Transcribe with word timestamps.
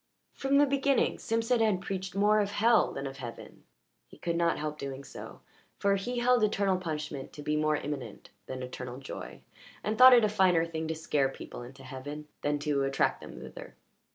From 0.33 0.57
the 0.57 0.65
beginning 0.65 1.19
Simpson 1.19 1.59
had 1.59 1.79
preached 1.79 2.15
more 2.15 2.39
of 2.39 2.53
hell 2.53 2.91
than 2.91 3.05
of 3.05 3.17
heaven; 3.17 3.65
he 4.07 4.17
could 4.17 4.35
not 4.35 4.57
help 4.57 4.79
doing 4.79 5.03
so, 5.03 5.41
for 5.77 5.95
he 5.95 6.17
held 6.17 6.43
eternal 6.43 6.77
punishment 6.79 7.31
to 7.33 7.43
be 7.43 7.55
more 7.55 7.75
imminent 7.75 8.31
than 8.47 8.63
eternal 8.63 8.97
joy, 8.97 9.41
and 9.83 9.99
thought 9.99 10.13
it 10.15 10.25
a 10.25 10.27
finer 10.27 10.65
thing 10.65 10.87
to 10.87 10.95
scare 10.95 11.29
people 11.29 11.61
into 11.61 11.83
heaven 11.83 12.27
than 12.41 12.57
to 12.57 12.81
attract 12.83 13.21
them 13.21 13.39
thither. 13.41 13.75